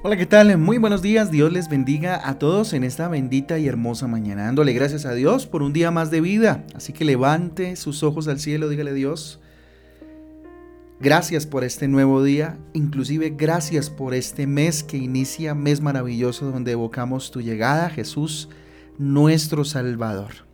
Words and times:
Hola, 0.00 0.16
¿qué 0.16 0.26
tal? 0.26 0.56
Muy 0.58 0.78
buenos 0.78 1.02
días. 1.02 1.32
Dios 1.32 1.52
les 1.52 1.68
bendiga 1.68 2.28
a 2.28 2.38
todos 2.38 2.72
en 2.72 2.84
esta 2.84 3.08
bendita 3.08 3.58
y 3.58 3.66
hermosa 3.66 4.06
mañana. 4.06 4.44
Dándole 4.44 4.72
gracias 4.72 5.04
a 5.06 5.12
Dios 5.12 5.48
por 5.48 5.60
un 5.60 5.72
día 5.72 5.90
más 5.90 6.12
de 6.12 6.20
vida. 6.20 6.64
Así 6.76 6.92
que 6.92 7.04
levante 7.04 7.74
sus 7.74 8.04
ojos 8.04 8.28
al 8.28 8.38
cielo, 8.38 8.68
dígale 8.68 8.94
Dios. 8.94 9.40
Gracias 11.00 11.46
por 11.46 11.64
este 11.64 11.88
nuevo 11.88 12.22
día, 12.22 12.58
inclusive 12.74 13.34
gracias 13.36 13.90
por 13.90 14.14
este 14.14 14.46
mes 14.46 14.84
que 14.84 14.98
inicia, 14.98 15.56
mes 15.56 15.80
maravilloso 15.80 16.48
donde 16.52 16.72
evocamos 16.72 17.32
tu 17.32 17.40
llegada, 17.40 17.90
Jesús, 17.90 18.48
nuestro 18.98 19.64
Salvador. 19.64 20.46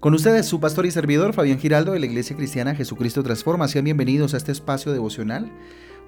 Con 0.00 0.14
ustedes 0.14 0.46
su 0.46 0.58
pastor 0.58 0.84
y 0.84 0.90
servidor 0.90 1.32
Fabián 1.32 1.60
Giraldo 1.60 1.92
de 1.92 2.00
la 2.00 2.06
Iglesia 2.06 2.36
Cristiana 2.36 2.74
Jesucristo 2.74 3.22
Transforma. 3.22 3.68
Sean 3.68 3.84
bienvenidos 3.84 4.34
a 4.34 4.36
este 4.36 4.50
espacio 4.50 4.92
devocional 4.92 5.48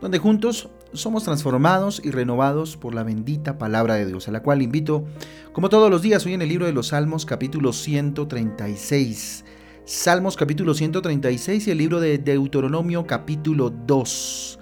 donde 0.00 0.18
juntos 0.18 0.68
somos 0.92 1.24
transformados 1.24 2.00
y 2.04 2.10
renovados 2.10 2.76
por 2.76 2.94
la 2.94 3.02
bendita 3.02 3.58
palabra 3.58 3.94
de 3.94 4.06
Dios, 4.06 4.28
a 4.28 4.32
la 4.32 4.42
cual 4.42 4.62
invito, 4.62 5.04
como 5.52 5.68
todos 5.68 5.90
los 5.90 6.02
días, 6.02 6.24
hoy 6.24 6.34
en 6.34 6.42
el 6.42 6.48
libro 6.48 6.66
de 6.66 6.72
los 6.72 6.88
Salmos 6.88 7.26
capítulo 7.26 7.72
136. 7.72 9.44
Salmos 9.84 10.36
capítulo 10.36 10.74
136 10.74 11.66
y 11.66 11.70
el 11.70 11.78
libro 11.78 12.00
de 12.00 12.18
Deuteronomio 12.18 13.06
capítulo 13.06 13.70
2. 13.70 14.58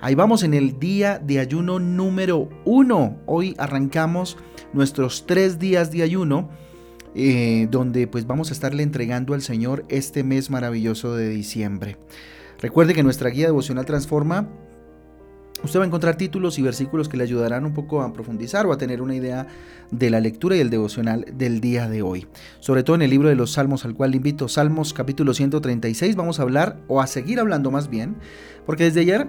Ahí 0.00 0.14
vamos 0.16 0.42
en 0.42 0.54
el 0.54 0.80
día 0.80 1.18
de 1.20 1.38
ayuno 1.38 1.78
número 1.78 2.48
1. 2.64 3.18
Hoy 3.26 3.54
arrancamos 3.58 4.36
nuestros 4.72 5.26
tres 5.26 5.58
días 5.58 5.92
de 5.92 6.02
ayuno. 6.02 6.50
Eh, 7.14 7.68
donde 7.70 8.06
pues 8.06 8.26
vamos 8.26 8.48
a 8.48 8.54
estarle 8.54 8.82
entregando 8.82 9.34
al 9.34 9.42
Señor 9.42 9.84
este 9.90 10.24
mes 10.24 10.48
maravilloso 10.48 11.14
de 11.14 11.28
diciembre. 11.28 11.98
Recuerde 12.58 12.94
que 12.94 13.02
nuestra 13.02 13.28
guía 13.28 13.44
devocional 13.46 13.84
transforma 13.84 14.48
Usted 15.64 15.78
va 15.78 15.84
a 15.84 15.86
encontrar 15.86 16.16
títulos 16.16 16.58
y 16.58 16.62
versículos 16.62 17.08
que 17.08 17.16
le 17.16 17.22
ayudarán 17.22 17.64
un 17.64 17.72
poco 17.72 18.02
a 18.02 18.12
profundizar 18.12 18.66
o 18.66 18.72
a 18.72 18.78
tener 18.78 19.00
una 19.00 19.14
idea 19.14 19.46
de 19.92 20.10
la 20.10 20.18
lectura 20.18 20.56
y 20.56 20.60
el 20.60 20.70
devocional 20.70 21.24
del 21.34 21.60
día 21.60 21.88
de 21.88 22.02
hoy. 22.02 22.26
Sobre 22.58 22.82
todo 22.82 22.96
en 22.96 23.02
el 23.02 23.10
libro 23.10 23.28
de 23.28 23.36
los 23.36 23.52
Salmos 23.52 23.84
al 23.84 23.94
cual 23.94 24.10
le 24.10 24.16
invito, 24.16 24.48
Salmos 24.48 24.92
capítulo 24.92 25.34
136, 25.34 26.16
vamos 26.16 26.40
a 26.40 26.42
hablar 26.42 26.78
o 26.88 27.00
a 27.00 27.06
seguir 27.06 27.38
hablando 27.38 27.70
más 27.70 27.88
bien, 27.88 28.16
porque 28.66 28.84
desde 28.84 29.00
ayer 29.00 29.28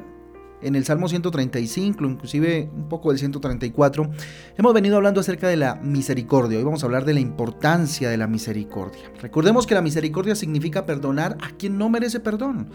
en 0.64 0.76
el 0.76 0.86
Salmo 0.86 1.08
135, 1.08 2.06
inclusive 2.06 2.70
un 2.74 2.88
poco 2.88 3.10
del 3.10 3.20
134, 3.20 4.10
hemos 4.58 4.74
venido 4.74 4.96
hablando 4.96 5.20
acerca 5.20 5.48
de 5.48 5.58
la 5.58 5.76
misericordia. 5.76 6.58
Hoy 6.58 6.64
vamos 6.64 6.84
a 6.84 6.86
hablar 6.86 7.06
de 7.06 7.14
la 7.14 7.20
importancia 7.20 8.10
de 8.10 8.18
la 8.18 8.28
misericordia. 8.28 9.12
Recordemos 9.22 9.68
que 9.68 9.76
la 9.76 9.82
misericordia 9.82 10.36
significa 10.36 10.86
perdonar 10.86 11.38
a 11.42 11.50
quien 11.50 11.78
no 11.78 11.90
merece 11.90 12.22
perdón. 12.22 12.70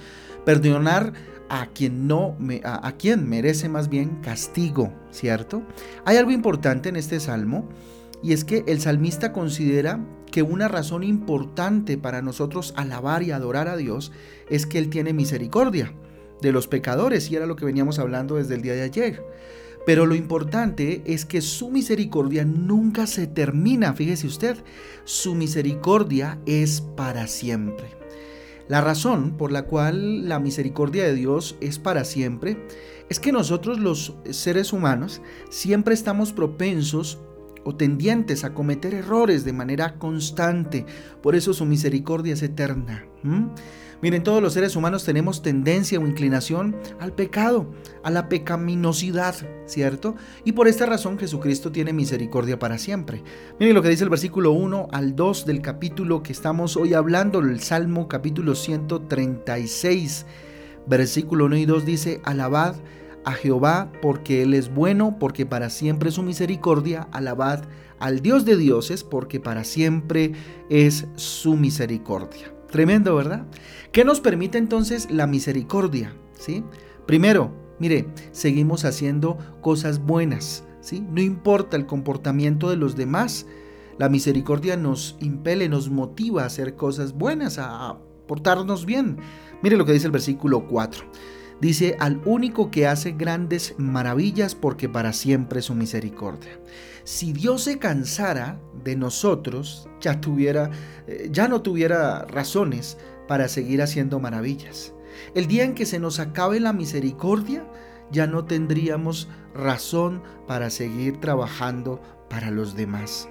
Perdonar 0.44 1.12
a 1.48 1.66
quien 1.66 2.06
no 2.06 2.36
a, 2.64 2.86
a 2.86 2.92
quien 2.96 3.28
merece 3.28 3.68
más 3.68 3.88
bien 3.88 4.16
castigo, 4.22 4.92
¿cierto? 5.10 5.62
Hay 6.04 6.16
algo 6.16 6.30
importante 6.30 6.88
en 6.88 6.96
este 6.96 7.20
salmo 7.20 7.68
y 8.22 8.32
es 8.32 8.44
que 8.44 8.64
el 8.66 8.80
salmista 8.80 9.32
considera 9.32 10.04
que 10.30 10.42
una 10.42 10.68
razón 10.68 11.04
importante 11.04 11.96
para 11.98 12.22
nosotros 12.22 12.74
alabar 12.76 13.22
y 13.22 13.30
adorar 13.30 13.68
a 13.68 13.76
Dios 13.76 14.12
es 14.50 14.66
que 14.66 14.78
Él 14.78 14.90
tiene 14.90 15.12
misericordia 15.12 15.94
de 16.40 16.52
los 16.52 16.68
pecadores 16.68 17.30
y 17.30 17.36
era 17.36 17.46
lo 17.46 17.56
que 17.56 17.64
veníamos 17.64 17.98
hablando 17.98 18.36
desde 18.36 18.54
el 18.54 18.62
día 18.62 18.74
de 18.74 18.82
ayer. 18.82 19.24
Pero 19.86 20.04
lo 20.04 20.14
importante 20.14 21.02
es 21.06 21.24
que 21.24 21.40
su 21.40 21.70
misericordia 21.70 22.44
nunca 22.44 23.06
se 23.06 23.26
termina, 23.26 23.94
fíjese 23.94 24.26
usted, 24.26 24.56
su 25.04 25.34
misericordia 25.34 26.38
es 26.44 26.82
para 26.82 27.26
siempre. 27.26 27.97
La 28.68 28.82
razón 28.82 29.36
por 29.38 29.50
la 29.50 29.62
cual 29.62 30.28
la 30.28 30.38
misericordia 30.38 31.04
de 31.04 31.14
Dios 31.14 31.56
es 31.60 31.78
para 31.78 32.04
siempre 32.04 32.58
es 33.08 33.18
que 33.18 33.32
nosotros 33.32 33.78
los 33.78 34.14
seres 34.30 34.74
humanos 34.74 35.22
siempre 35.48 35.94
estamos 35.94 36.32
propensos 36.34 37.18
tendientes 37.76 38.44
a 38.44 38.54
cometer 38.54 38.94
errores 38.94 39.44
de 39.44 39.52
manera 39.52 39.98
constante. 39.98 40.86
Por 41.22 41.34
eso 41.34 41.54
su 41.54 41.64
misericordia 41.64 42.34
es 42.34 42.42
eterna. 42.42 43.04
Miren, 44.00 44.22
todos 44.22 44.40
los 44.40 44.52
seres 44.52 44.76
humanos 44.76 45.02
tenemos 45.02 45.42
tendencia 45.42 45.98
o 45.98 46.06
inclinación 46.06 46.76
al 47.00 47.12
pecado, 47.12 47.66
a 48.04 48.10
la 48.10 48.28
pecaminosidad, 48.28 49.34
¿cierto? 49.66 50.14
Y 50.44 50.52
por 50.52 50.68
esta 50.68 50.86
razón 50.86 51.18
Jesucristo 51.18 51.72
tiene 51.72 51.92
misericordia 51.92 52.60
para 52.60 52.78
siempre. 52.78 53.24
Miren 53.58 53.74
lo 53.74 53.82
que 53.82 53.88
dice 53.88 54.04
el 54.04 54.10
versículo 54.10 54.52
1 54.52 54.88
al 54.92 55.16
2 55.16 55.46
del 55.46 55.62
capítulo 55.62 56.22
que 56.22 56.30
estamos 56.30 56.76
hoy 56.76 56.94
hablando, 56.94 57.40
el 57.40 57.58
Salmo 57.58 58.06
capítulo 58.06 58.54
136, 58.54 60.26
versículo 60.86 61.46
1 61.46 61.56
y 61.56 61.66
2 61.66 61.84
dice, 61.84 62.20
alabad 62.22 62.76
a 63.24 63.32
Jehová 63.32 63.90
porque 64.02 64.42
Él 64.42 64.54
es 64.54 64.72
bueno, 64.72 65.18
porque 65.18 65.46
para 65.46 65.70
siempre 65.70 66.08
es 66.08 66.14
su 66.16 66.22
misericordia, 66.22 67.08
alabad 67.12 67.64
al 67.98 68.20
Dios 68.20 68.44
de 68.44 68.56
dioses, 68.56 69.04
porque 69.04 69.40
para 69.40 69.64
siempre 69.64 70.32
es 70.70 71.06
su 71.16 71.56
misericordia. 71.56 72.52
Tremendo, 72.70 73.16
¿verdad? 73.16 73.46
¿Qué 73.92 74.04
nos 74.04 74.20
permite 74.20 74.58
entonces 74.58 75.10
la 75.10 75.26
misericordia? 75.26 76.14
¿Sí? 76.38 76.64
Primero, 77.06 77.52
mire, 77.78 78.08
seguimos 78.32 78.84
haciendo 78.84 79.38
cosas 79.62 80.00
buenas, 80.00 80.64
¿sí? 80.80 81.00
No 81.00 81.20
importa 81.20 81.76
el 81.76 81.86
comportamiento 81.86 82.70
de 82.70 82.76
los 82.76 82.96
demás, 82.96 83.46
la 83.98 84.08
misericordia 84.08 84.76
nos 84.76 85.16
impele, 85.20 85.68
nos 85.68 85.90
motiva 85.90 86.42
a 86.42 86.46
hacer 86.46 86.76
cosas 86.76 87.14
buenas, 87.14 87.58
a 87.58 87.98
portarnos 88.28 88.86
bien. 88.86 89.16
Mire 89.62 89.76
lo 89.76 89.84
que 89.84 89.92
dice 89.92 90.06
el 90.06 90.12
versículo 90.12 90.68
4. 90.68 91.04
Dice, 91.60 91.96
al 91.98 92.20
único 92.24 92.70
que 92.70 92.86
hace 92.86 93.12
grandes 93.12 93.74
maravillas 93.78 94.54
porque 94.54 94.88
para 94.88 95.12
siempre 95.12 95.58
es 95.58 95.64
su 95.66 95.74
misericordia. 95.74 96.60
Si 97.02 97.32
Dios 97.32 97.62
se 97.62 97.78
cansara 97.78 98.60
de 98.84 98.94
nosotros, 98.94 99.88
ya, 100.00 100.20
tuviera, 100.20 100.70
eh, 101.06 101.28
ya 101.32 101.48
no 101.48 101.62
tuviera 101.62 102.24
razones 102.26 102.96
para 103.26 103.48
seguir 103.48 103.82
haciendo 103.82 104.20
maravillas. 104.20 104.94
El 105.34 105.48
día 105.48 105.64
en 105.64 105.74
que 105.74 105.86
se 105.86 105.98
nos 105.98 106.20
acabe 106.20 106.60
la 106.60 106.72
misericordia, 106.72 107.66
ya 108.12 108.26
no 108.26 108.44
tendríamos 108.44 109.28
razón 109.54 110.22
para 110.46 110.70
seguir 110.70 111.18
trabajando 111.18 112.00
para 112.30 112.50
los 112.50 112.76
demás. 112.76 113.28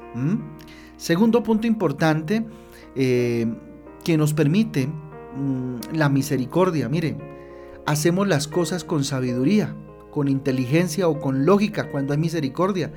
Segundo 0.98 1.44
punto 1.44 1.68
importante 1.68 2.46
eh, 2.96 3.48
que 4.04 4.18
nos 4.18 4.34
permite 4.34 4.88
mm, 4.88 5.94
la 5.94 6.10
misericordia. 6.10 6.90
Miren, 6.90 7.37
hacemos 7.88 8.28
las 8.28 8.48
cosas 8.48 8.84
con 8.84 9.03
sabiduría, 9.03 9.74
con 10.12 10.28
inteligencia 10.28 11.08
o 11.08 11.20
con 11.20 11.46
lógica 11.46 11.90
cuando 11.90 12.14
hay 12.14 12.20
misericordia. 12.20 12.92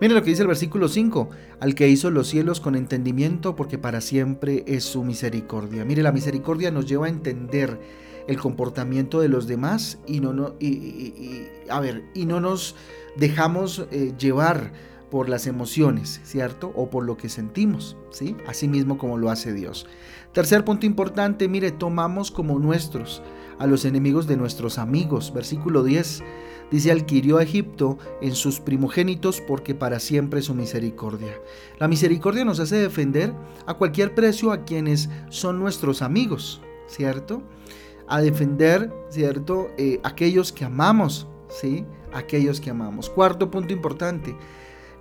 Miren 0.00 0.16
lo 0.16 0.22
que 0.22 0.30
dice 0.30 0.42
el 0.42 0.48
versículo 0.48 0.88
5, 0.88 1.28
al 1.58 1.74
que 1.74 1.88
hizo 1.88 2.10
los 2.10 2.28
cielos 2.28 2.60
con 2.60 2.76
entendimiento 2.76 3.56
porque 3.56 3.76
para 3.76 4.00
siempre 4.00 4.62
es 4.66 4.84
su 4.84 5.02
misericordia. 5.02 5.84
Mire, 5.84 6.02
la 6.02 6.12
misericordia 6.12 6.70
nos 6.70 6.86
lleva 6.86 7.06
a 7.06 7.10
entender 7.10 7.80
el 8.28 8.38
comportamiento 8.38 9.20
de 9.20 9.28
los 9.28 9.46
demás 9.48 9.98
y 10.06 10.20
no, 10.20 10.32
no 10.32 10.54
y, 10.60 11.46
a 11.68 11.80
ver, 11.80 12.04
y 12.14 12.26
no 12.26 12.40
nos 12.40 12.76
dejamos 13.16 13.86
eh, 13.90 14.12
llevar 14.16 14.72
por 15.10 15.28
las 15.28 15.46
emociones, 15.46 16.20
¿cierto? 16.24 16.72
O 16.74 16.90
por 16.90 17.04
lo 17.04 17.16
que 17.16 17.28
sentimos, 17.28 17.96
¿sí? 18.10 18.36
Así 18.46 18.68
mismo 18.68 18.98
como 18.98 19.18
lo 19.18 19.30
hace 19.30 19.52
Dios. 19.52 19.86
Tercer 20.32 20.64
punto 20.64 20.86
importante, 20.86 21.48
mire, 21.48 21.70
tomamos 21.70 22.30
como 22.30 22.58
nuestros 22.58 23.22
a 23.58 23.66
los 23.66 23.84
enemigos 23.84 24.26
de 24.26 24.36
nuestros 24.36 24.78
amigos. 24.78 25.32
Versículo 25.34 25.82
10 25.82 26.22
dice, 26.70 26.92
adquirió 26.92 27.38
a 27.38 27.42
Egipto 27.42 27.98
en 28.20 28.34
sus 28.34 28.60
primogénitos 28.60 29.40
porque 29.40 29.74
para 29.74 30.00
siempre 30.00 30.42
su 30.42 30.54
misericordia. 30.54 31.40
La 31.78 31.88
misericordia 31.88 32.44
nos 32.44 32.60
hace 32.60 32.76
defender 32.76 33.32
a 33.66 33.74
cualquier 33.74 34.14
precio 34.14 34.52
a 34.52 34.64
quienes 34.64 35.08
son 35.28 35.58
nuestros 35.58 36.02
amigos, 36.02 36.60
¿cierto? 36.86 37.42
A 38.08 38.20
defender, 38.20 38.92
¿cierto? 39.08 39.68
Eh, 39.78 40.00
aquellos 40.02 40.52
que 40.52 40.64
amamos, 40.64 41.26
¿sí? 41.48 41.84
Aquellos 42.12 42.60
que 42.60 42.70
amamos. 42.70 43.10
Cuarto 43.10 43.50
punto 43.50 43.72
importante, 43.72 44.36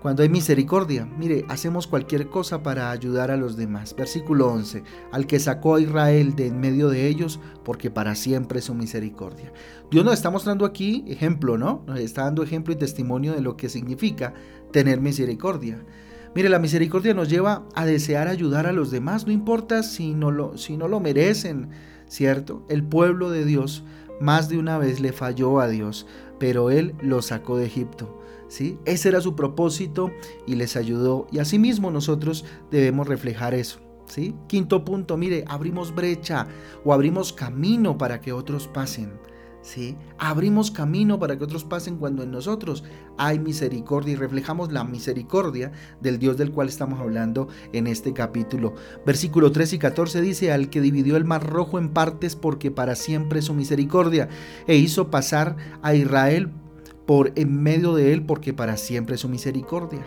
cuando 0.05 0.21
hay 0.21 0.29
misericordia, 0.29 1.09
mire, 1.17 1.45
hacemos 1.49 1.87
cualquier 1.87 2.29
cosa 2.29 2.61
para 2.61 2.91
ayudar 2.91 3.31
a 3.31 3.37
los 3.37 3.57
demás. 3.57 3.95
Versículo 3.95 4.49
11, 4.49 4.83
al 5.11 5.25
que 5.25 5.39
sacó 5.39 5.73
a 5.73 5.81
Israel 5.81 6.35
de 6.35 6.45
en 6.45 6.59
medio 6.59 6.89
de 6.89 7.07
ellos, 7.07 7.39
porque 7.63 7.89
para 7.89 8.13
siempre 8.13 8.59
es 8.59 8.65
su 8.65 8.75
misericordia. 8.75 9.51
Dios 9.89 10.05
nos 10.05 10.13
está 10.13 10.29
mostrando 10.29 10.63
aquí 10.63 11.03
ejemplo, 11.07 11.57
¿no? 11.57 11.83
Nos 11.87 11.99
está 11.99 12.25
dando 12.25 12.43
ejemplo 12.43 12.71
y 12.71 12.77
testimonio 12.77 13.33
de 13.33 13.41
lo 13.41 13.57
que 13.57 13.67
significa 13.67 14.35
tener 14.71 15.01
misericordia. 15.01 15.83
Mire, 16.35 16.49
la 16.49 16.59
misericordia 16.59 17.15
nos 17.15 17.27
lleva 17.27 17.65
a 17.73 17.87
desear 17.87 18.27
ayudar 18.27 18.67
a 18.67 18.73
los 18.73 18.91
demás, 18.91 19.25
no 19.25 19.33
importa 19.33 19.81
si 19.81 20.13
no 20.13 20.29
lo, 20.29 20.55
si 20.55 20.77
no 20.77 20.87
lo 20.87 20.99
merecen, 20.99 21.69
¿cierto? 22.07 22.63
El 22.69 22.83
pueblo 22.83 23.31
de 23.31 23.43
Dios 23.43 23.83
más 24.21 24.49
de 24.49 24.59
una 24.59 24.77
vez 24.77 24.99
le 24.99 25.13
falló 25.13 25.59
a 25.59 25.67
Dios, 25.67 26.05
pero 26.37 26.69
Él 26.69 26.93
lo 27.01 27.23
sacó 27.23 27.57
de 27.57 27.65
Egipto. 27.65 28.21
¿Sí? 28.47 28.77
Ese 28.85 29.09
era 29.09 29.21
su 29.21 29.35
propósito 29.35 30.11
y 30.45 30.55
les 30.55 30.75
ayudó. 30.75 31.27
Y 31.31 31.39
asimismo 31.39 31.91
nosotros 31.91 32.45
debemos 32.71 33.07
reflejar 33.07 33.53
eso. 33.53 33.79
Quinto 34.47 34.85
punto, 34.85 35.17
mire, 35.17 35.43
abrimos 35.47 35.93
brecha 35.93 36.47
o 36.83 36.93
abrimos 36.93 37.33
camino 37.33 37.97
para 37.97 38.21
que 38.21 38.33
otros 38.33 38.67
pasen. 38.67 39.13
Abrimos 40.17 40.69
camino 40.69 41.19
para 41.19 41.37
que 41.37 41.43
otros 41.43 41.63
pasen 41.63 41.97
cuando 41.97 42.23
en 42.23 42.31
nosotros 42.31 42.83
hay 43.17 43.39
misericordia 43.39 44.13
y 44.13 44.15
reflejamos 44.15 44.71
la 44.71 44.83
misericordia 44.83 45.71
del 46.01 46.19
Dios 46.19 46.37
del 46.37 46.51
cual 46.51 46.67
estamos 46.67 46.99
hablando 46.99 47.47
en 47.73 47.87
este 47.87 48.13
capítulo. 48.13 48.75
Versículo 49.05 49.51
3 49.51 49.73
y 49.73 49.79
14 49.79 50.21
dice, 50.21 50.51
al 50.51 50.69
que 50.69 50.81
dividió 50.81 51.17
el 51.17 51.25
mar 51.25 51.45
rojo 51.45 51.79
en 51.79 51.89
partes 51.89 52.35
porque 52.35 52.69
para 52.69 52.95
siempre 52.95 53.41
su 53.41 53.53
misericordia, 53.53 54.29
e 54.67 54.75
hizo 54.75 55.09
pasar 55.09 55.57
a 55.81 55.95
Israel 55.95 56.51
por 57.05 57.31
en 57.35 57.61
medio 57.61 57.93
de 57.93 58.13
él 58.13 58.25
porque 58.25 58.53
para 58.53 58.77
siempre 58.77 59.15
es 59.15 59.21
su 59.21 59.29
misericordia. 59.29 60.05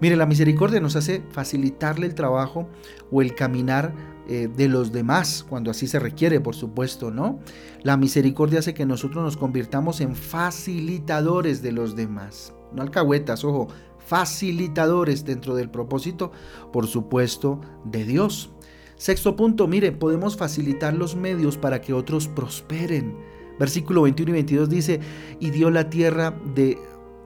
Mire, 0.00 0.16
la 0.16 0.26
misericordia 0.26 0.80
nos 0.80 0.96
hace 0.96 1.22
facilitarle 1.30 2.06
el 2.06 2.14
trabajo 2.14 2.68
o 3.10 3.22
el 3.22 3.34
caminar 3.34 3.94
eh, 4.28 4.48
de 4.54 4.68
los 4.68 4.92
demás, 4.92 5.44
cuando 5.48 5.70
así 5.70 5.88
se 5.88 5.98
requiere, 5.98 6.40
por 6.40 6.54
supuesto, 6.54 7.10
¿no? 7.10 7.40
La 7.82 7.96
misericordia 7.96 8.60
hace 8.60 8.72
que 8.72 8.86
nosotros 8.86 9.24
nos 9.24 9.36
convirtamos 9.36 10.00
en 10.00 10.14
facilitadores 10.14 11.60
de 11.60 11.72
los 11.72 11.96
demás, 11.96 12.54
no 12.72 12.82
alcahuetas, 12.82 13.44
ojo, 13.44 13.68
facilitadores 14.06 15.24
dentro 15.24 15.56
del 15.56 15.70
propósito, 15.70 16.30
por 16.72 16.86
supuesto, 16.86 17.60
de 17.84 18.04
Dios. 18.04 18.52
Sexto 18.96 19.34
punto, 19.34 19.66
mire, 19.66 19.90
podemos 19.90 20.36
facilitar 20.36 20.94
los 20.94 21.16
medios 21.16 21.58
para 21.58 21.80
que 21.80 21.92
otros 21.92 22.28
prosperen. 22.28 23.16
Versículo 23.58 24.02
21 24.02 24.30
y 24.30 24.32
22 24.32 24.68
dice, 24.68 25.00
y 25.40 25.50
dio 25.50 25.70
la 25.70 25.90
tierra 25.90 26.34
de, 26.54 26.78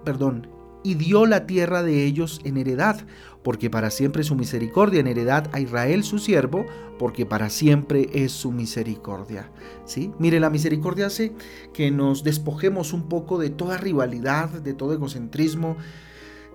perdón, 0.05 0.49
y 0.87 0.95
dio 0.95 1.27
la 1.27 1.47
tierra 1.47 1.83
de 1.83 2.05
ellos 2.05 2.41
en 2.45 2.57
heredad, 2.57 3.05
porque 3.43 3.71
para 3.71 3.91
siempre 3.91 4.21
es 4.21 4.29
su 4.29 4.37
misericordia, 4.37 5.01
en 5.01 5.09
heredad 5.09 5.51
a 5.53 5.59
Israel 5.59 6.05
su 6.05 6.21
siervo, 6.21 6.65
porque 6.97 7.27
para 7.27 7.51
siempre 7.51 8.09
es 8.13 8.31
su 8.31 8.53
misericordia. 8.53 9.51
¿Sí? 9.85 10.13
Mire, 10.21 10.39
la 10.39 10.49
misericordia 10.49 11.07
hace 11.07 11.33
que 11.73 11.91
nos 11.91 12.23
despojemos 12.23 12.93
un 12.93 13.09
poco 13.09 13.39
de 13.39 13.51
toda 13.51 13.79
rivalidad, 13.79 14.49
de 14.49 14.75
todo 14.75 14.93
egocentrismo, 14.93 15.77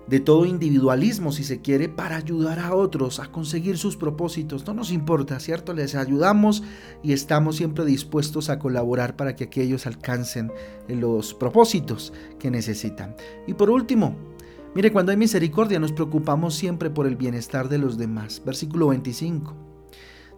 de 0.06 0.20
todo 0.20 0.46
individualismo, 0.46 1.32
si 1.32 1.44
se 1.44 1.60
quiere, 1.60 1.88
para 1.88 2.16
ayudar 2.16 2.58
a 2.58 2.74
otros 2.74 3.20
a 3.20 3.30
conseguir 3.30 3.78
sus 3.78 3.96
propósitos. 3.96 4.66
No 4.66 4.74
nos 4.74 4.90
importa, 4.90 5.38
¿cierto? 5.40 5.72
Les 5.72 5.94
ayudamos 5.94 6.62
y 7.02 7.12
estamos 7.12 7.56
siempre 7.56 7.84
dispuestos 7.84 8.50
a 8.50 8.58
colaborar 8.58 9.16
para 9.16 9.36
que 9.36 9.44
aquellos 9.44 9.86
alcancen 9.86 10.52
los 10.88 11.34
propósitos 11.34 12.12
que 12.38 12.50
necesitan. 12.50 13.14
Y 13.46 13.54
por 13.54 13.70
último, 13.70 14.16
mire, 14.74 14.92
cuando 14.92 15.12
hay 15.12 15.18
misericordia 15.18 15.78
nos 15.78 15.92
preocupamos 15.92 16.54
siempre 16.54 16.90
por 16.90 17.06
el 17.06 17.16
bienestar 17.16 17.68
de 17.68 17.78
los 17.78 17.96
demás. 17.96 18.42
Versículo 18.44 18.88
25. 18.88 19.54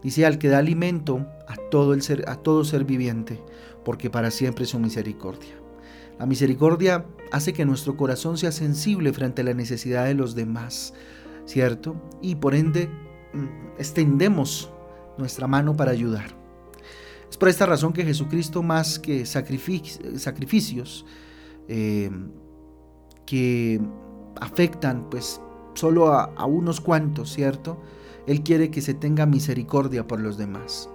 Dice, 0.02 0.26
al 0.26 0.38
que 0.38 0.48
da 0.48 0.58
alimento 0.58 1.26
a 1.48 1.56
todo, 1.70 1.94
el 1.94 2.02
a 2.26 2.36
todo 2.36 2.62
ser 2.64 2.84
viviente, 2.84 3.42
porque 3.86 4.10
para 4.10 4.30
siempre 4.30 4.64
es 4.64 4.70
su 4.70 4.78
misericordia. 4.78 5.63
La 6.18 6.26
misericordia 6.26 7.06
hace 7.32 7.52
que 7.52 7.64
nuestro 7.64 7.96
corazón 7.96 8.38
sea 8.38 8.52
sensible 8.52 9.12
frente 9.12 9.42
a 9.42 9.44
la 9.44 9.54
necesidad 9.54 10.04
de 10.04 10.14
los 10.14 10.34
demás, 10.34 10.94
¿cierto? 11.44 11.96
Y 12.22 12.36
por 12.36 12.54
ende 12.54 12.88
mm, 13.32 13.78
extendemos 13.78 14.70
nuestra 15.18 15.46
mano 15.46 15.76
para 15.76 15.90
ayudar. 15.90 16.26
Es 17.28 17.36
por 17.36 17.48
esta 17.48 17.66
razón 17.66 17.92
que 17.92 18.04
Jesucristo, 18.04 18.62
más 18.62 18.98
que 19.00 19.26
sacrificios 19.26 21.04
eh, 21.66 22.10
que 23.26 23.80
afectan 24.40 25.08
pues 25.10 25.40
solo 25.74 26.12
a, 26.12 26.46
unos 26.46 26.80
cuantos, 26.80 27.32
¿cierto? 27.32 27.80
Él 28.28 28.42
quiere 28.42 28.70
que 28.70 28.80
se 28.80 28.94
tenga 28.94 29.26
misericordia 29.26 30.06
por 30.06 30.20
los 30.20 30.38
demás. 30.38 30.88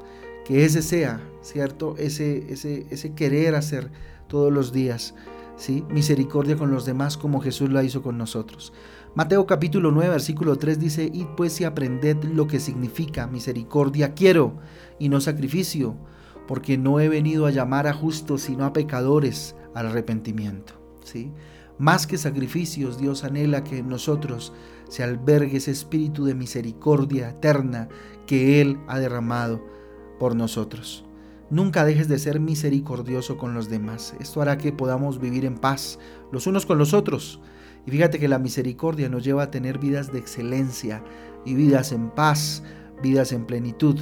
Que 0.45 0.63
ese 0.63 0.81
sea, 0.81 1.22
¿cierto? 1.42 1.95
Ese, 1.98 2.51
ese, 2.51 2.88
ese 2.89 3.13
querer 3.13 3.56
hacer 3.56 3.92
todos 4.29 4.53
los 4.53 4.71
días. 4.71 5.13
¿sí? 5.57 5.83
Misericordia 5.89 6.55
con 6.55 6.71
los 6.71 6.85
demás 6.85 7.17
como 7.17 7.41
Jesús 7.41 7.69
lo 7.69 7.83
hizo 7.83 8.01
con 8.01 8.17
nosotros. 8.17 8.71
Mateo 9.15 9.45
capítulo 9.45 9.91
9, 9.91 10.09
versículo 10.09 10.55
3 10.55 10.79
dice, 10.79 11.09
Id 11.13 11.25
pues 11.35 11.59
y 11.59 11.65
aprended 11.65 12.23
lo 12.23 12.47
que 12.47 12.61
significa 12.61 13.27
misericordia 13.27 14.13
quiero 14.13 14.53
y 14.99 15.09
no 15.09 15.19
sacrificio, 15.19 15.97
porque 16.47 16.77
no 16.77 16.99
he 17.01 17.09
venido 17.09 17.45
a 17.45 17.51
llamar 17.51 17.87
a 17.87 17.93
justos 17.93 18.41
sino 18.43 18.63
a 18.63 18.71
pecadores 18.71 19.55
al 19.75 19.87
arrepentimiento. 19.87 20.73
¿sí? 21.03 21.33
Más 21.77 22.07
que 22.07 22.17
sacrificios, 22.17 22.97
Dios 22.97 23.23
anhela 23.23 23.63
que 23.63 23.79
en 23.79 23.89
nosotros 23.89 24.53
se 24.89 25.03
albergue 25.03 25.57
ese 25.57 25.71
espíritu 25.71 26.25
de 26.25 26.35
misericordia 26.35 27.29
eterna 27.29 27.89
que 28.27 28.61
Él 28.61 28.79
ha 28.87 28.99
derramado 28.99 29.63
por 30.19 30.35
nosotros. 30.35 31.08
Nunca 31.50 31.84
dejes 31.84 32.07
de 32.07 32.19
ser 32.19 32.40
misericordioso 32.40 33.38
con 33.38 33.54
los 33.54 33.69
demás. 33.69 34.13
Esto 34.19 34.42
hará 34.42 34.57
que 34.57 34.72
podamos 34.72 35.19
vivir 35.19 35.46
en 35.46 35.57
paz 35.57 35.98
los 36.31 36.46
unos 36.46 36.66
con 36.66 36.78
los 36.78 36.94
otros. 36.94 37.40
Y 37.88 37.92
fíjate 37.92 38.19
que 38.19 38.28
la 38.28 38.38
misericordia 38.38 39.10
nos 39.10 39.24
lleva 39.24 39.44
a 39.44 39.51
tener 39.51 39.80
vidas 39.80 40.12
de 40.12 40.19
excelencia 40.19 41.04
y 41.46 41.56
vidas 41.56 41.92
en 41.92 42.12
paz, 42.12 42.62
vidas 43.01 43.31
en 43.31 43.46
plenitud, 43.46 43.96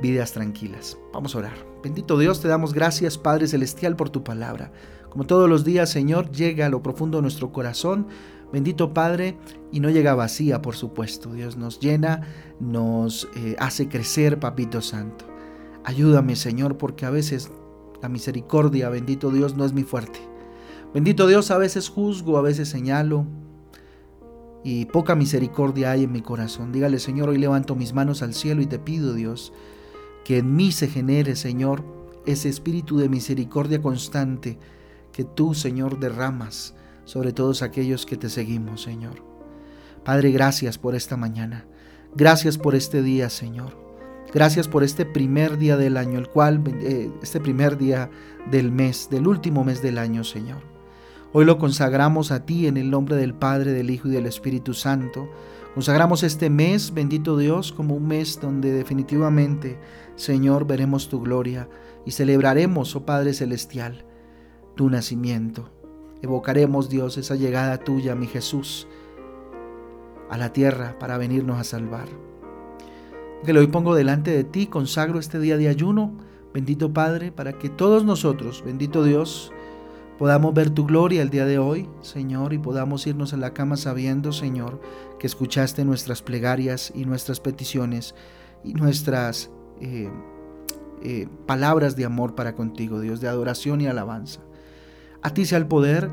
vidas 0.00 0.32
tranquilas. 0.32 0.96
Vamos 1.12 1.34
a 1.34 1.38
orar. 1.38 1.66
Bendito 1.82 2.18
Dios, 2.18 2.40
te 2.40 2.48
damos 2.48 2.74
gracias, 2.74 3.18
Padre 3.18 3.48
Celestial, 3.48 3.96
por 3.96 4.10
tu 4.10 4.22
palabra. 4.22 4.72
Como 5.10 5.26
todos 5.26 5.48
los 5.48 5.64
días, 5.64 5.90
Señor, 5.90 6.30
llega 6.30 6.66
a 6.66 6.68
lo 6.68 6.82
profundo 6.82 7.18
de 7.18 7.22
nuestro 7.22 7.50
corazón. 7.50 8.06
Bendito 8.52 8.94
Padre, 8.94 9.36
y 9.72 9.80
no 9.80 9.90
llega 9.90 10.14
vacía, 10.14 10.62
por 10.62 10.76
supuesto. 10.76 11.32
Dios 11.32 11.56
nos 11.56 11.80
llena, 11.80 12.22
nos 12.60 13.28
eh, 13.36 13.56
hace 13.58 13.88
crecer, 13.88 14.38
Papito 14.38 14.80
Santo. 14.80 15.37
Ayúdame, 15.88 16.36
Señor, 16.36 16.76
porque 16.76 17.06
a 17.06 17.10
veces 17.10 17.50
la 18.02 18.10
misericordia, 18.10 18.90
bendito 18.90 19.30
Dios, 19.30 19.56
no 19.56 19.64
es 19.64 19.72
mi 19.72 19.84
fuerte. 19.84 20.20
Bendito 20.92 21.26
Dios, 21.26 21.50
a 21.50 21.56
veces 21.56 21.88
juzgo, 21.88 22.36
a 22.36 22.42
veces 22.42 22.68
señalo, 22.68 23.24
y 24.62 24.84
poca 24.84 25.14
misericordia 25.14 25.92
hay 25.92 26.04
en 26.04 26.12
mi 26.12 26.20
corazón. 26.20 26.72
Dígale, 26.72 26.98
Señor, 26.98 27.30
hoy 27.30 27.38
levanto 27.38 27.74
mis 27.74 27.94
manos 27.94 28.20
al 28.20 28.34
cielo 28.34 28.60
y 28.60 28.66
te 28.66 28.78
pido, 28.78 29.14
Dios, 29.14 29.54
que 30.26 30.36
en 30.36 30.54
mí 30.56 30.72
se 30.72 30.88
genere, 30.88 31.36
Señor, 31.36 31.82
ese 32.26 32.50
espíritu 32.50 32.98
de 32.98 33.08
misericordia 33.08 33.80
constante 33.80 34.58
que 35.10 35.24
tú, 35.24 35.54
Señor, 35.54 35.98
derramas 35.98 36.74
sobre 37.06 37.32
todos 37.32 37.62
aquellos 37.62 38.04
que 38.04 38.18
te 38.18 38.28
seguimos, 38.28 38.82
Señor. 38.82 39.24
Padre, 40.04 40.32
gracias 40.32 40.76
por 40.76 40.94
esta 40.94 41.16
mañana. 41.16 41.64
Gracias 42.14 42.58
por 42.58 42.74
este 42.74 43.00
día, 43.00 43.30
Señor. 43.30 43.87
Gracias 44.32 44.68
por 44.68 44.84
este 44.84 45.06
primer 45.06 45.56
día 45.56 45.78
del 45.78 45.96
año, 45.96 46.18
el 46.18 46.28
cual, 46.28 46.62
eh, 46.82 47.10
este 47.22 47.40
primer 47.40 47.78
día 47.78 48.10
del 48.50 48.70
mes, 48.70 49.08
del 49.10 49.26
último 49.26 49.64
mes 49.64 49.80
del 49.80 49.96
año, 49.96 50.22
Señor. 50.22 50.58
Hoy 51.32 51.46
lo 51.46 51.56
consagramos 51.56 52.30
a 52.30 52.44
ti 52.44 52.66
en 52.66 52.76
el 52.76 52.90
nombre 52.90 53.16
del 53.16 53.32
Padre, 53.32 53.72
del 53.72 53.90
Hijo 53.90 54.08
y 54.08 54.10
del 54.10 54.26
Espíritu 54.26 54.74
Santo. 54.74 55.30
Consagramos 55.72 56.22
este 56.24 56.50
mes, 56.50 56.92
bendito 56.92 57.38
Dios, 57.38 57.72
como 57.72 57.94
un 57.94 58.06
mes 58.06 58.38
donde 58.40 58.70
definitivamente, 58.70 59.78
Señor, 60.16 60.66
veremos 60.66 61.08
tu 61.08 61.22
gloria 61.22 61.66
y 62.04 62.10
celebraremos, 62.10 62.96
oh 62.96 63.06
Padre 63.06 63.32
Celestial, 63.32 64.04
tu 64.76 64.90
nacimiento. 64.90 65.70
Evocaremos, 66.20 66.90
Dios, 66.90 67.16
esa 67.16 67.34
llegada 67.34 67.78
tuya, 67.78 68.14
mi 68.14 68.26
Jesús, 68.26 68.88
a 70.28 70.36
la 70.36 70.52
tierra 70.52 70.98
para 70.98 71.16
venirnos 71.16 71.58
a 71.58 71.64
salvar 71.64 72.08
que 73.44 73.52
hoy 73.52 73.66
pongo 73.68 73.94
delante 73.94 74.30
de 74.30 74.44
ti, 74.44 74.66
consagro 74.66 75.18
este 75.18 75.38
día 75.38 75.56
de 75.56 75.68
ayuno, 75.68 76.12
bendito 76.52 76.92
Padre, 76.92 77.32
para 77.32 77.52
que 77.52 77.68
todos 77.68 78.04
nosotros, 78.04 78.62
bendito 78.64 79.04
Dios, 79.04 79.52
podamos 80.18 80.52
ver 80.52 80.70
tu 80.70 80.84
gloria 80.84 81.22
el 81.22 81.30
día 81.30 81.46
de 81.46 81.58
hoy, 81.58 81.88
Señor, 82.02 82.52
y 82.52 82.58
podamos 82.58 83.06
irnos 83.06 83.32
a 83.32 83.36
la 83.36 83.54
cama 83.54 83.76
sabiendo, 83.76 84.32
Señor, 84.32 84.80
que 85.18 85.26
escuchaste 85.26 85.84
nuestras 85.84 86.22
plegarias 86.22 86.92
y 86.94 87.04
nuestras 87.04 87.40
peticiones 87.40 88.14
y 88.64 88.74
nuestras 88.74 89.50
eh, 89.80 90.10
eh, 91.02 91.28
palabras 91.46 91.94
de 91.94 92.04
amor 92.04 92.34
para 92.34 92.54
contigo, 92.54 93.00
Dios, 93.00 93.20
de 93.20 93.28
adoración 93.28 93.80
y 93.80 93.86
alabanza. 93.86 94.40
A 95.22 95.32
ti 95.32 95.46
sea 95.46 95.58
el 95.58 95.66
poder, 95.66 96.10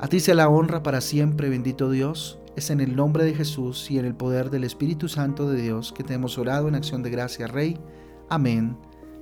a 0.00 0.08
ti 0.08 0.20
sea 0.20 0.34
la 0.34 0.48
honra 0.48 0.82
para 0.82 1.00
siempre, 1.00 1.48
bendito 1.48 1.90
Dios. 1.90 2.38
Es 2.58 2.70
en 2.70 2.80
el 2.80 2.96
nombre 2.96 3.22
de 3.22 3.34
Jesús 3.34 3.88
y 3.88 4.00
en 4.00 4.04
el 4.04 4.16
poder 4.16 4.50
del 4.50 4.64
Espíritu 4.64 5.08
Santo 5.08 5.48
de 5.48 5.62
Dios 5.62 5.92
que 5.92 6.02
te 6.02 6.14
hemos 6.14 6.38
orado 6.38 6.66
en 6.66 6.74
acción 6.74 7.04
de 7.04 7.10
gracia, 7.10 7.46
Rey. 7.46 7.78
Amén 8.28 8.76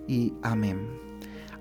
y 0.08 0.32
amén. 0.42 0.88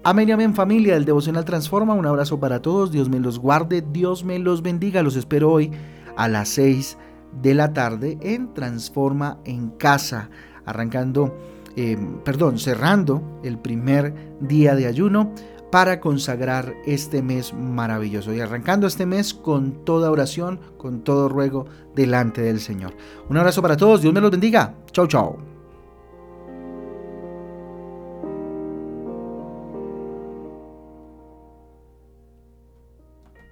Amén 0.02 0.30
y 0.30 0.32
amén 0.32 0.56
familia, 0.56 0.96
el 0.96 1.04
devocional 1.04 1.44
transforma. 1.44 1.94
Un 1.94 2.06
abrazo 2.06 2.40
para 2.40 2.62
todos, 2.62 2.94
Dios 2.94 3.10
me 3.10 3.20
los 3.20 3.40
guarde, 3.40 3.84
Dios 3.92 4.24
me 4.24 4.40
los 4.40 4.62
bendiga. 4.62 5.04
Los 5.04 5.18
espero 5.18 5.52
hoy 5.52 5.70
a 6.16 6.30
las 6.30 6.48
6 6.48 6.98
de 7.42 7.54
la 7.54 7.74
tarde 7.74 8.18
en 8.22 8.54
Transforma 8.54 9.40
en 9.44 9.72
Casa, 9.72 10.30
arrancando, 10.66 11.38
eh, 11.76 11.98
perdón, 12.24 12.58
cerrando 12.58 13.42
el 13.44 13.60
primer 13.60 14.38
día 14.40 14.76
de 14.76 14.88
ayuno 14.88 15.34
para 15.76 16.00
consagrar 16.00 16.74
este 16.86 17.22
mes 17.22 17.54
maravilloso 17.54 18.34
y 18.34 18.40
arrancando 18.40 18.88
este 18.88 19.06
mes 19.06 19.34
con 19.34 19.84
toda 19.84 20.10
oración, 20.10 20.58
con 20.78 21.04
todo 21.04 21.28
ruego 21.28 21.66
delante 21.94 22.42
del 22.42 22.62
Señor. 22.62 22.94
Un 23.30 23.36
abrazo 23.36 23.62
para 23.62 23.76
todos, 23.76 24.02
Dios 24.02 24.14
me 24.14 24.22
los 24.22 24.32
bendiga. 24.32 24.74
Chau, 24.94 25.06
chau. 25.06 25.55